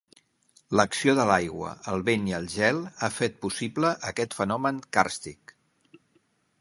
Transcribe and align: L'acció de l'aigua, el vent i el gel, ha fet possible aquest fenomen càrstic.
L'acció 0.79 1.13
de 1.19 1.25
l'aigua, 1.31 1.73
el 1.91 2.01
vent 2.07 2.25
i 2.31 2.35
el 2.37 2.49
gel, 2.53 2.81
ha 3.03 3.11
fet 3.19 3.37
possible 3.47 3.93
aquest 4.13 4.37
fenomen 4.41 4.81
càrstic. 4.99 5.55